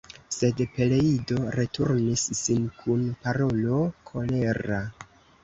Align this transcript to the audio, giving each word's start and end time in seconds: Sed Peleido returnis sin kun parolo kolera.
Sed 0.35 0.61
Peleido 0.77 1.37
returnis 1.55 2.23
sin 2.39 2.65
kun 2.81 3.05
parolo 3.27 3.85
kolera. 4.11 4.83